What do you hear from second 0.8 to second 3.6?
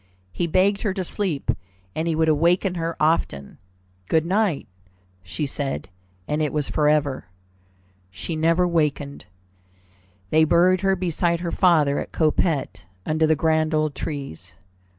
her to sleep and he would awaken her often.